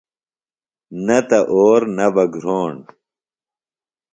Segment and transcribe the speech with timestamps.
[1.05, 2.73] نہ تہ اور نہ بہ گھروݨ۔